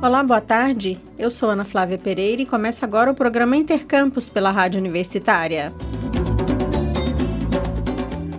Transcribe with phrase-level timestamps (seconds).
[0.00, 0.96] Olá, boa tarde.
[1.18, 5.72] Eu sou Ana Flávia Pereira e começa agora o programa Intercampus pela Rádio Universitária.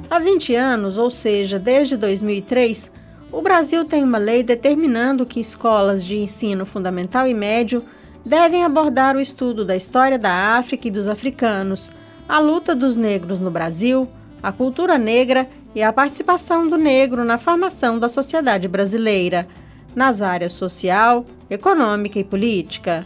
[0.09, 2.89] Há 20 anos, ou seja, desde 2003,
[3.29, 7.83] o Brasil tem uma lei determinando que escolas de ensino fundamental e médio
[8.25, 11.91] devem abordar o estudo da história da África e dos africanos,
[12.27, 14.07] a luta dos negros no Brasil,
[14.41, 15.45] a cultura negra
[15.75, 19.45] e a participação do negro na formação da sociedade brasileira
[19.95, 23.05] nas áreas social, econômica e política.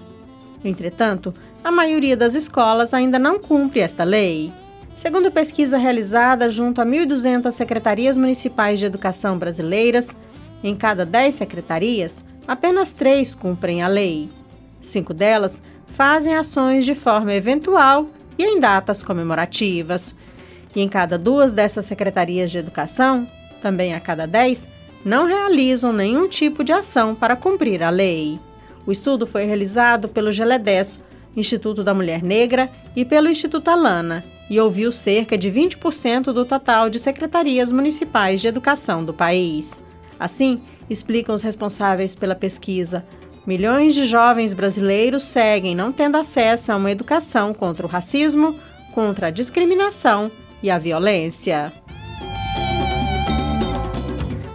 [0.63, 1.33] Entretanto,
[1.63, 4.51] a maioria das escolas ainda não cumpre esta lei.
[4.95, 10.09] Segundo pesquisa realizada junto a 1.200 secretarias municipais de educação brasileiras,
[10.63, 14.29] em cada 10 secretarias, apenas três cumprem a lei.
[14.81, 18.07] Cinco delas fazem ações de forma eventual
[18.37, 20.13] e em datas comemorativas.
[20.75, 23.27] E em cada duas dessas secretarias de educação,
[23.61, 24.67] também a cada dez,
[25.03, 28.39] não realizam nenhum tipo de ação para cumprir a lei.
[28.85, 30.99] O estudo foi realizado pelo GELEDES,
[31.35, 36.89] Instituto da Mulher Negra, e pelo Instituto Alana, e ouviu cerca de 20% do total
[36.89, 39.71] de secretarias municipais de educação do país.
[40.19, 43.05] Assim, explicam os responsáveis pela pesquisa,
[43.45, 48.55] milhões de jovens brasileiros seguem não tendo acesso a uma educação contra o racismo,
[48.93, 51.73] contra a discriminação e a violência.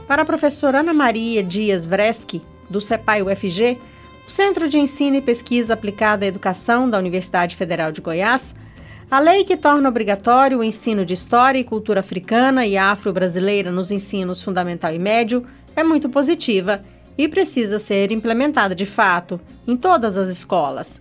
[0.09, 3.79] Para a professora Ana Maria Dias Vreski, do CEPAI UFG,
[4.27, 8.55] o Centro de Ensino e Pesquisa Aplicada à Educação da Universidade Federal de Goiás,
[9.11, 13.91] a lei que torna obrigatório o ensino de história e cultura africana e afro-brasileira nos
[13.91, 16.83] ensinos fundamental e médio é muito positiva
[17.19, 20.99] e precisa ser implementada de fato em todas as escolas.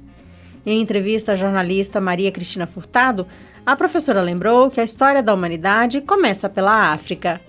[0.65, 3.25] Em entrevista à jornalista Maria Cristina Furtado,
[3.65, 7.39] a professora lembrou que a história da humanidade começa pela África.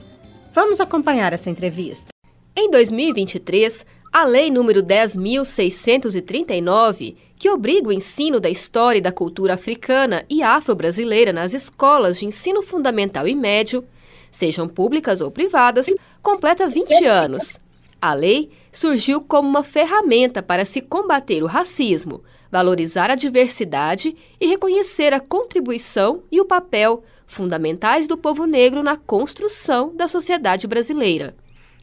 [0.61, 2.09] Vamos acompanhar essa entrevista.
[2.57, 9.55] Em 2023, a Lei nº 10.639, que obriga o ensino da história e da cultura
[9.55, 13.85] africana e afro-brasileira nas escolas de ensino fundamental e médio,
[14.33, 15.87] sejam públicas ou privadas,
[16.21, 17.61] completa 20 anos.
[18.03, 24.49] A lei surgiu como uma ferramenta para se combater o racismo, valorizar a diversidade e
[24.49, 31.37] reconhecer a contribuição e o papel fundamentais do povo negro na construção da sociedade brasileira,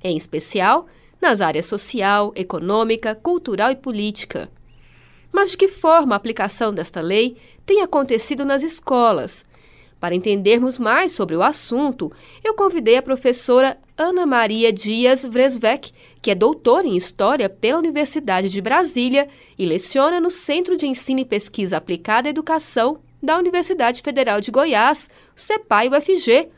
[0.04, 0.88] em especial
[1.22, 4.50] nas áreas social, econômica, cultural e política.
[5.32, 9.46] Mas de que forma a aplicação desta lei tem acontecido nas escolas?
[10.00, 12.12] Para entendermos mais sobre o assunto,
[12.44, 15.92] eu convidei a professora Ana Maria Dias Vresvec,
[16.22, 21.22] que é doutora em História pela Universidade de Brasília e leciona no Centro de Ensino
[21.22, 26.50] e Pesquisa Aplicada à Educação da Universidade Federal de Goiás, CEPAI UFG.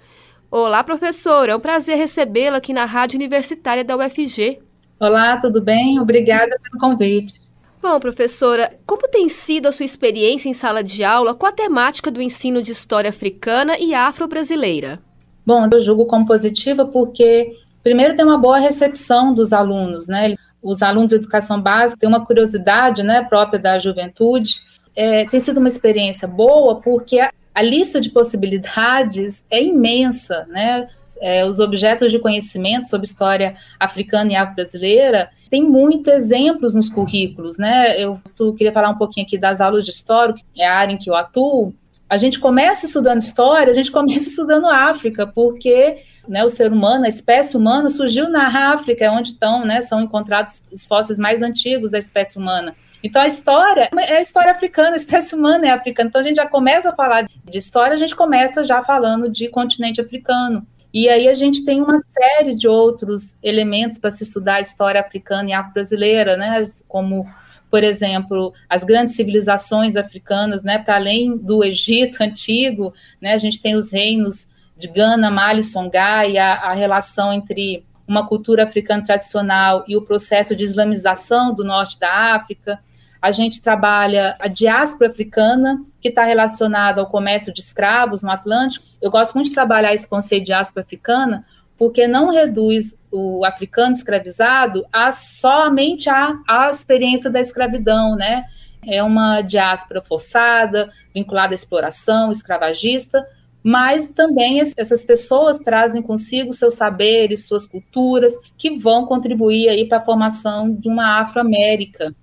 [0.51, 4.59] Olá, professora, é um prazer recebê-la aqui na Rádio Universitária da UFG.
[4.99, 5.99] Olá, tudo bem?
[5.99, 7.41] Obrigada pelo convite.
[7.81, 12.11] Bom, professora, como tem sido a sua experiência em sala de aula com a temática
[12.11, 14.99] do ensino de história africana e afro-brasileira?
[15.45, 17.51] Bom, eu julgo como positiva porque,
[17.81, 20.33] primeiro, tem uma boa recepção dos alunos, né?
[20.61, 24.61] Os alunos de educação básica têm uma curiosidade, né, própria da juventude,
[24.95, 27.19] é, tem sido uma experiência boa porque
[27.57, 30.87] a, lista de possibilidades é imensa, né?
[31.19, 37.57] É, os objetos de conhecimento sobre história africana e afro-brasileira tem muitos exemplos nos currículos,
[37.57, 37.99] né?
[37.99, 38.19] Eu
[38.55, 41.09] queria falar um pouquinho aqui das aulas de história, que é a área em que
[41.09, 41.73] eu atuo.
[42.09, 45.97] A gente começa estudando história, a gente começa estudando África, porque
[46.27, 50.01] né, o ser humano, a espécie humana surgiu na África, é onde estão, né, são
[50.01, 52.75] encontrados os fósseis mais antigos da espécie humana.
[53.03, 56.09] Então a história é a história africana, a espécie humana é africana.
[56.09, 59.47] Então a gente já começa a falar de história, a gente começa já falando de
[59.49, 60.65] continente africano.
[60.93, 65.01] E aí a gente tem uma série de outros elementos para se estudar a história
[65.01, 66.63] africana e afro-brasileira, né?
[66.87, 67.27] Como,
[67.69, 70.79] por exemplo, as grandes civilizações africanas, né?
[70.79, 73.33] Para além do Egito antigo, né?
[73.33, 74.47] A gente tem os reinos
[74.77, 80.55] de Gana, Mali, Songhai, a, a relação entre uma cultura africana tradicional e o processo
[80.55, 82.79] de islamização do norte da África.
[83.21, 88.85] A gente trabalha a diáspora africana, que está relacionada ao comércio de escravos no Atlântico.
[89.01, 91.45] Eu gosto muito de trabalhar esse conceito de diáspora africana,
[91.77, 98.45] porque não reduz o africano escravizado a somente a, a experiência da escravidão, né?
[98.85, 103.27] É uma diáspora forçada, vinculada à exploração, escravagista,
[103.63, 109.97] mas também essas pessoas trazem consigo seus saberes, suas culturas, que vão contribuir aí para
[109.97, 112.15] a formação de uma Afro-América.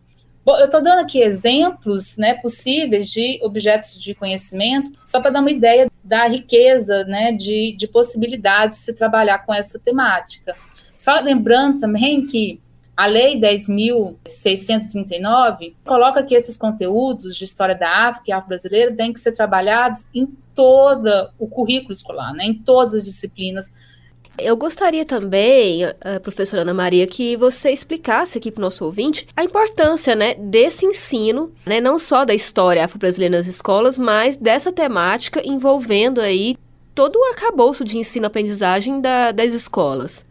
[0.44, 5.40] Bom, eu estou dando aqui exemplos né, possíveis de objetos de conhecimento, só para dar
[5.40, 10.54] uma ideia da riqueza né, de, de possibilidades de se trabalhar com essa temática.
[10.96, 12.60] Só lembrando também que
[12.96, 19.18] A Lei 10.639 coloca que esses conteúdos de história da África e afro-brasileira têm que
[19.18, 23.72] ser trabalhados em todo o currículo escolar, né, em todas as disciplinas.
[24.38, 29.28] Eu gostaria também, eh, professora Ana Maria, que você explicasse aqui para o nosso ouvinte
[29.36, 34.72] a importância né, desse ensino, né, não só da história afro-brasileira nas escolas, mas dessa
[34.72, 36.56] temática envolvendo aí
[36.94, 40.24] todo o arcabouço de ensino-aprendizagem da, das escolas.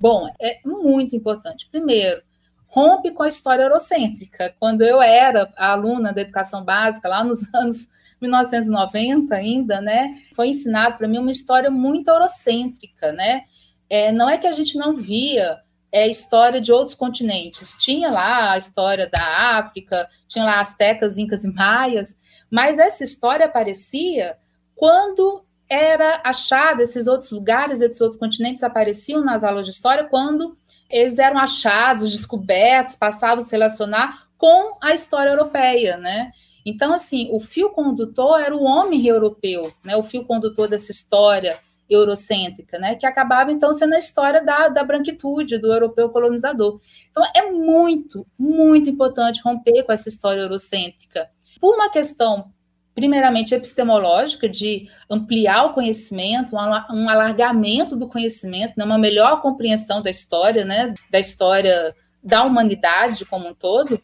[0.00, 1.68] Bom, é muito importante.
[1.70, 2.22] Primeiro,
[2.66, 4.54] rompe com a história eurocêntrica.
[4.58, 7.88] Quando eu era aluna da educação básica, lá nos anos
[8.20, 13.42] 1990 ainda, né, foi ensinado para mim uma história muito eurocêntrica, né?
[13.88, 15.60] É, não é que a gente não via
[15.92, 17.76] é, história de outros continentes.
[17.78, 22.16] Tinha lá a história da África, tinha lá astecas, incas e maias,
[22.50, 24.36] mas essa história aparecia
[24.74, 30.56] quando era achada, esses outros lugares, esses outros continentes apareciam nas aulas de história quando
[30.88, 36.30] eles eram achados, descobertos, passavam a se relacionar com a história europeia, né?
[36.64, 39.96] Então, assim, o fio condutor era o homem europeu, né?
[39.96, 41.58] O fio condutor dessa história
[41.88, 42.94] eurocêntrica, né?
[42.96, 46.80] Que acabava, então, sendo a história da, da branquitude, do europeu colonizador.
[47.10, 51.28] Então, é muito, muito importante romper com essa história eurocêntrica.
[51.60, 52.52] Por uma questão
[52.96, 60.08] primeiramente epistemológica, de ampliar o conhecimento, um alargamento do conhecimento, né, uma melhor compreensão da
[60.08, 61.94] história, né, da história
[62.24, 64.00] da humanidade como um todo,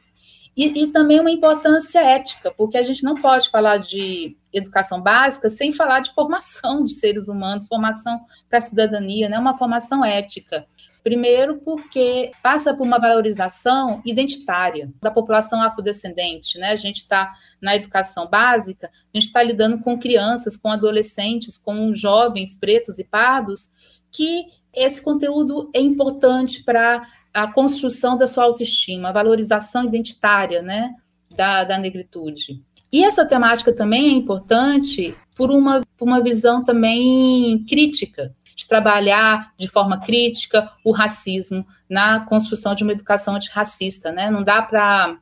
[0.55, 5.49] e, e, também uma importância ética, porque a gente não pode falar de educação básica
[5.49, 10.67] sem falar de formação de seres humanos, formação para a cidadania, né, uma formação ética.
[11.03, 16.59] Primeiro, porque passa por uma valorização identitária da população afrodescendente.
[16.59, 16.71] Né?
[16.71, 21.93] A gente está na educação básica, a gente está lidando com crianças, com adolescentes, com
[21.93, 23.71] jovens pretos e pardos,
[24.13, 27.03] que esse conteúdo é importante para
[27.35, 30.95] a construção da sua autoestima, a valorização identitária né,
[31.35, 32.63] da, da negritude.
[32.93, 39.53] E essa temática também é importante por uma, por uma visão também crítica de trabalhar
[39.59, 44.31] de forma crítica o racismo na construção de uma educação antirracista, né?
[44.31, 45.17] Não dá para,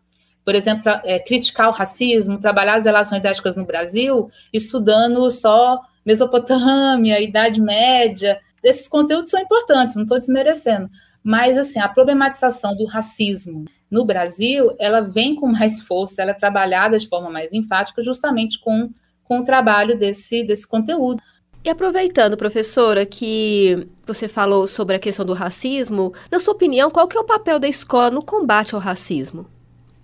[0.45, 7.21] por exemplo, é, criticar o racismo, trabalhar as relações éticas no Brasil, estudando só Mesopotâmia,
[7.21, 8.41] Idade Média.
[8.63, 10.91] Esses conteúdos são importantes, não estou desmerecendo,
[11.23, 16.35] mas assim a problematização do racismo no Brasil, ela vem com mais força, ela é
[16.35, 18.91] trabalhada de forma mais enfática, justamente com,
[19.25, 21.21] com o trabalho desse, desse conteúdo.
[21.63, 27.07] E aproveitando, professora, que você falou sobre a questão do racismo, na sua opinião, qual
[27.07, 29.47] que é o papel da escola no combate ao racismo?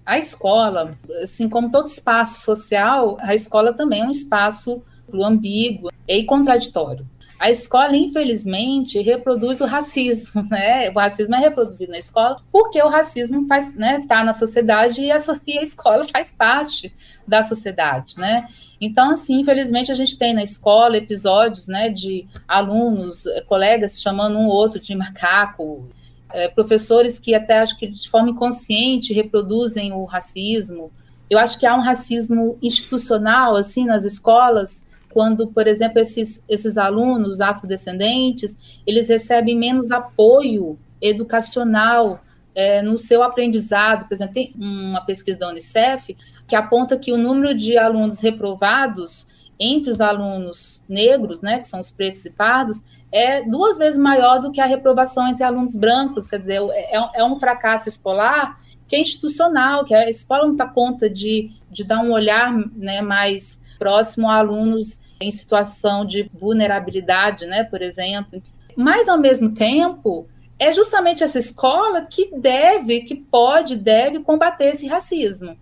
[0.05, 4.83] A escola, assim como todo espaço social, a escola também é um espaço
[5.13, 7.07] ambíguo e contraditório.
[7.39, 10.89] A escola, infelizmente, reproduz o racismo, né?
[10.91, 15.13] O racismo é reproduzido na escola porque o racismo faz, né, tá na sociedade e
[15.13, 16.95] a, e a escola faz parte
[17.27, 18.49] da sociedade, né?
[18.81, 24.39] Então, assim, infelizmente, a gente tem na escola episódios né, de alunos, eh, colegas chamando
[24.39, 25.89] um outro de macaco,
[26.31, 30.93] é, professores que até acho que de forma inconsciente reproduzem o racismo.
[31.31, 34.85] Eu acho que há um racismo institucional, assim, nas escolas,
[35.17, 38.55] quando, por exemplo, esses, esses alunos afrodescendentes,
[38.87, 42.21] eles recebem menos apoio educacional
[42.55, 44.07] é, no seu aprendizado.
[44.07, 46.15] Por exemplo, tem uma pesquisa da Unicef
[46.47, 49.27] que aponta que o número de alunos reprovados
[49.59, 54.39] entre os alunos negros, né, que são os pretos e pardos, é duas vezes maior
[54.39, 56.27] do que a reprovação entre alunos brancos.
[56.27, 60.67] Quer dizer, é, é um fracasso escolar que é institucional, que a escola não dá
[60.67, 67.47] conta de, de dar um olhar né, mais próximo a alunos em situação de vulnerabilidade,
[67.47, 68.43] né, por exemplo.
[68.77, 70.27] Mas, ao mesmo tempo,
[70.59, 75.57] é justamente essa escola que deve, que pode, deve combater esse racismo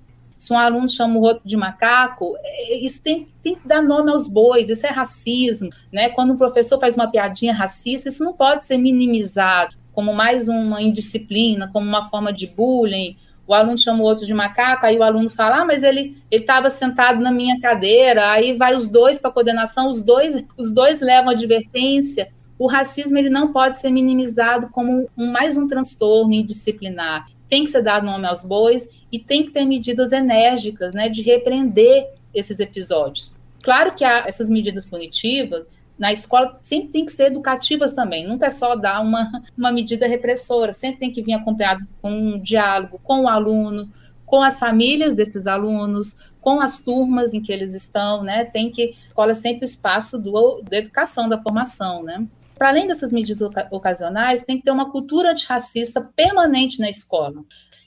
[0.45, 4.11] se um aluno chama o outro de macaco, é, isso tem, tem que dar nome
[4.11, 6.11] aos bois, isso é racismo, né?
[6.11, 10.83] Quando um professor faz uma piadinha racista, isso não pode ser minimizado como mais uma
[10.83, 13.17] indisciplina, como uma forma de bullying.
[13.47, 16.71] O aluno chama o outro de macaco, aí o aluno fala, ah, mas ele estava
[16.71, 21.31] sentado na minha cadeira, aí vai os dois para coordenação, os dois, os dois levam
[21.31, 22.29] advertência.
[22.59, 27.71] O racismo ele não pode ser minimizado como um, mais um transtorno indisciplinar tem que
[27.71, 32.59] ser dado nome aos bois e tem que ter medidas enérgicas né, de repreender esses
[32.59, 33.33] episódios.
[33.63, 38.47] Claro que há essas medidas punitivas na escola sempre tem que ser educativas também, nunca
[38.47, 43.01] é só dar uma, uma medida repressora, sempre tem que vir acompanhado com um diálogo
[43.03, 43.91] com o aluno,
[44.25, 48.45] com as famílias desses alunos, com as turmas em que eles estão, né?
[48.45, 52.27] Tem que escola é sempre o espaço do, da educação, da formação, né?
[52.57, 57.43] Para além dessas mídias ocasionais, tem que ter uma cultura antirracista permanente na escola.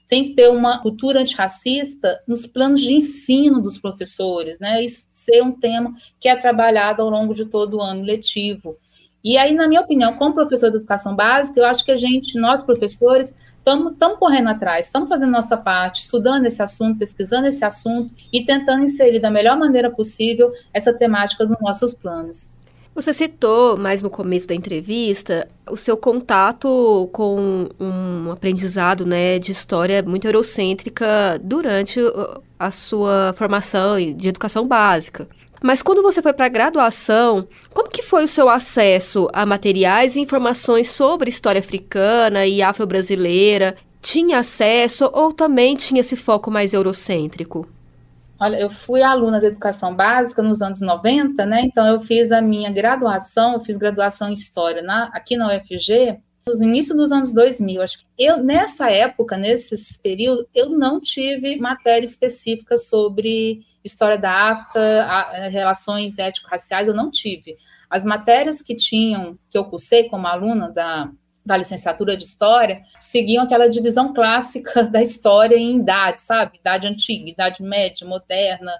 [0.08, 4.84] Tem que ter uma cultura antirracista nos planos de ensino dos professores, né?
[4.84, 8.78] Isso ser um tema que é trabalhado ao longo de todo o ano letivo.
[9.24, 12.40] E aí, na minha opinião, como professor de educação básica, eu acho que a gente,
[12.40, 18.14] nós professores, estamos correndo atrás, estamos fazendo nossa parte, estudando esse assunto, pesquisando esse assunto
[18.32, 22.57] e tentando inserir da melhor maneira possível essa temática nos nossos planos.
[22.98, 29.52] Você citou mais no começo da entrevista o seu contato com um aprendizado né, de
[29.52, 32.00] história muito eurocêntrica durante
[32.58, 35.28] a sua formação de educação básica.
[35.62, 40.16] Mas quando você foi para a graduação, como que foi o seu acesso a materiais
[40.16, 43.76] e informações sobre história africana e afro-brasileira?
[44.02, 47.77] Tinha acesso ou também tinha esse foco mais eurocêntrico?
[48.40, 51.62] Olha, eu fui aluna de educação básica nos anos 90, né?
[51.62, 56.20] Então eu fiz a minha graduação, eu fiz graduação em história na, aqui na UFG
[56.56, 57.82] no início dos anos 2000.
[57.82, 64.32] Acho que eu nessa época, nesse período, eu não tive matéria específica sobre história da
[64.32, 67.58] África, a, a, relações étnico-raciais, eu não tive.
[67.90, 71.10] As matérias que tinham, que eu cursei como aluna da,
[71.48, 76.60] da licenciatura de História, seguiam aquela divisão clássica da história em idade, sabe?
[76.60, 78.72] Idade antiga, idade média, moderna.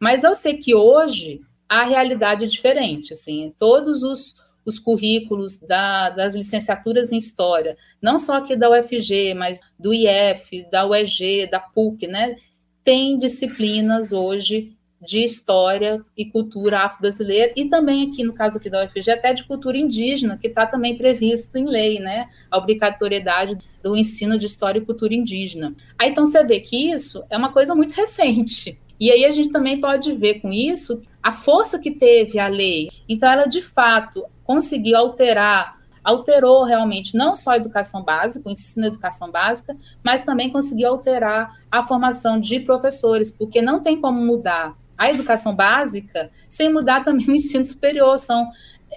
[0.00, 6.10] Mas eu sei que hoje a realidade é diferente, assim, todos os, os currículos da,
[6.10, 11.58] das licenciaturas em História, não só aqui da UFG, mas do IF, da UEG, da
[11.58, 12.36] PUC, né?
[12.84, 18.84] tem disciplinas hoje de história e cultura afro-brasileira, e também aqui, no caso aqui da
[18.84, 22.28] UFG, até de cultura indígena, que está também prevista em lei, né?
[22.50, 25.74] A obrigatoriedade do ensino de história e cultura indígena.
[25.98, 28.78] Aí então você vê que isso é uma coisa muito recente.
[28.98, 32.88] E aí a gente também pode ver com isso a força que teve a lei.
[33.08, 38.82] Então, ela de fato conseguiu alterar alterou realmente não só a educação básica, o ensino
[38.82, 44.20] da educação básica, mas também conseguiu alterar a formação de professores, porque não tem como
[44.20, 48.18] mudar a educação básica sem mudar também o ensino superior.
[48.18, 48.50] São,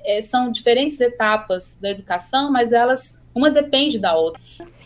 [0.06, 4.42] é, são diferentes etapas da educação, mas elas, uma depende da outra.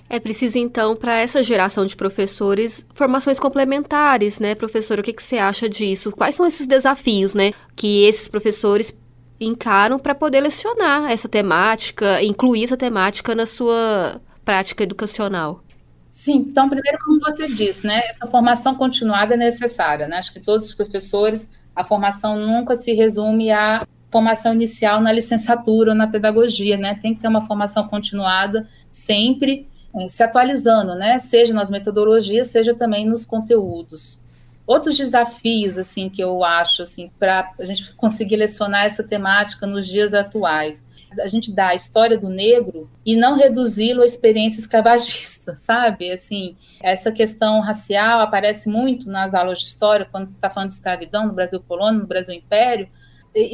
[0.10, 5.00] É preciso, então, para essa geração de professores, formações complementares, né, professor?
[5.00, 6.12] O que, que você acha disso?
[6.12, 8.94] Quais são esses desafios, né, que esses professores
[9.39, 15.63] encaram para poder lecionar essa temática, incluir essa temática na sua prática educacional?
[16.12, 20.18] Sim, então, primeiro, como você disse, né, essa formação continuada é necessária, né?
[20.18, 25.91] Acho que todos os professores, a formação nunca se resume à formação inicial na licenciatura
[25.91, 27.00] ou na pedagogia, né?
[27.01, 29.65] Tem que ter uma formação continuada, sempre
[29.96, 31.18] eh, se atualizando, né?
[31.18, 34.20] Seja nas metodologias, seja também nos conteúdos
[34.65, 39.88] outros desafios assim que eu acho assim para a gente conseguir lecionar essa temática nos
[39.88, 40.86] dias atuais
[41.20, 46.12] a gente dá a história do negro e não reduzi-lo à experiência escravagista, sabe?
[46.12, 51.27] Assim, essa questão racial aparece muito nas aulas de história, quando está falando de escravidão
[51.27, 52.88] no Brasil colônia, no Brasil império,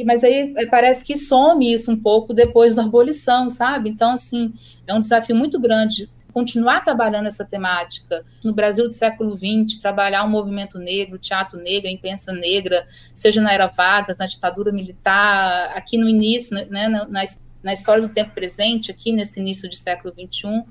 [0.04, 3.90] mas aí parece que some isso um pouco depois da abolição, sabe?
[3.90, 4.52] Então, assim,
[4.86, 10.22] é um desafio muito grande continuar trabalhando essa temática no Brasil do século XX, trabalhar
[10.22, 15.72] o movimento negro, teatro negro, a imprensa negra, seja na era Vargas, na ditadura militar,
[15.74, 17.24] aqui no início, né, na, na
[17.72, 20.64] história do tempo presente, aqui nesse início de século XXI.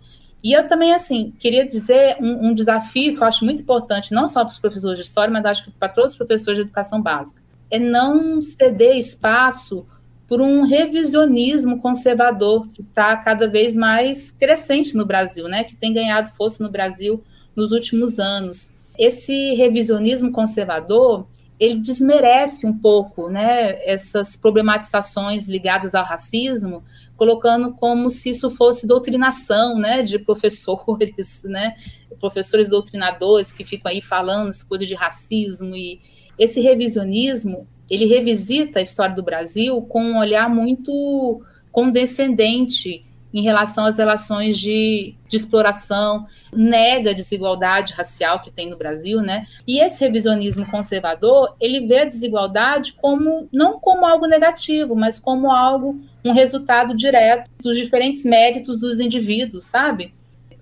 [0.44, 4.28] E eu também, assim, queria dizer um, um desafio que eu acho muito importante, não
[4.28, 7.02] só para os professores de história, mas acho que para todos os professores de educação
[7.02, 9.86] básica, é não ceder espaço
[10.28, 15.64] por um revisionismo conservador que está cada vez mais crescente no Brasil, né?
[15.64, 17.24] Que tem ganhado força no Brasil
[17.56, 18.74] nos últimos anos.
[18.98, 21.28] Esse revisionismo conservador
[21.60, 23.84] ele desmerece um pouco, né?
[23.84, 26.84] Essas problematizações ligadas ao racismo,
[27.16, 30.04] colocando como se isso fosse doutrinação, né?
[30.04, 31.76] De professores, né?
[32.20, 36.00] Professores doutrinadores que ficam aí falando essa coisa de racismo e
[36.38, 43.86] esse revisionismo ele revisita a história do Brasil com um olhar muito condescendente em relação
[43.86, 49.46] às relações de, de, exploração, nega a desigualdade racial que tem no Brasil, né?
[49.68, 55.52] E esse revisionismo conservador, ele vê a desigualdade como não como algo negativo, mas como
[55.52, 60.14] algo um resultado direto dos diferentes méritos dos indivíduos, sabe?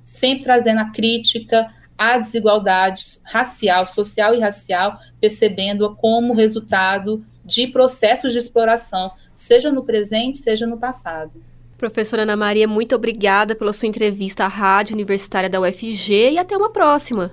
[0.03, 8.33] Sempre trazendo a crítica, a desigualdade racial, social e racial, percebendo-a como resultado de processos
[8.33, 11.31] de exploração, seja no presente, seja no passado.
[11.85, 16.57] Professora Ana Maria, muito obrigada pela sua entrevista à Rádio Universitária da UFG e até
[16.57, 17.29] uma próxima.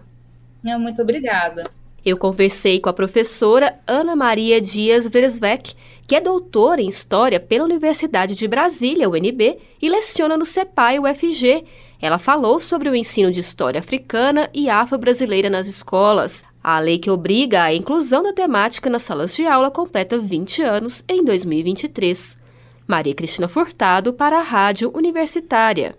[0.62, 1.70] Muito obrigada.
[2.04, 5.74] Eu conversei com a professora Ana Maria Dias Vresvec,
[6.06, 11.64] que é doutora em História pela Universidade de Brasília, UNB, e leciona no CEPAI UFG.
[11.98, 16.44] Ela falou sobre o ensino de história africana e afro-brasileira nas escolas.
[16.62, 21.02] A lei que obriga a inclusão da temática nas salas de aula completa 20 anos
[21.08, 22.41] em 2023.
[22.86, 25.96] Maria Cristina Furtado para a Rádio Universitária.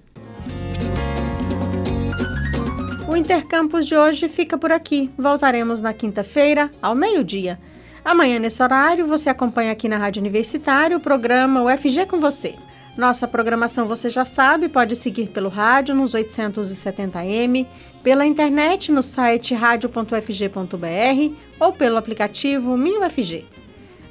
[3.08, 5.10] O Intercampus de hoje fica por aqui.
[5.18, 7.60] Voltaremos na quinta-feira, ao meio-dia.
[8.04, 12.56] Amanhã, nesse horário, você acompanha aqui na Rádio Universitária o programa UFG com você.
[12.98, 17.66] Nossa programação você já sabe, pode seguir pelo rádio nos 870m,
[18.04, 23.46] pela internet no site radio.fg.br ou pelo aplicativo MinUFG.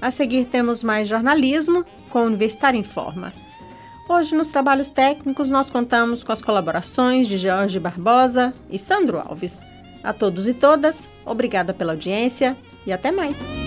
[0.02, 3.32] A seguir temos mais jornalismo com o Universitário em Forma.
[4.08, 9.60] Hoje, nos trabalhos técnicos, nós contamos com as colaborações de Jorge Barbosa e Sandro Alves.
[10.02, 13.61] A todos e todas, obrigada pela audiência e até mais!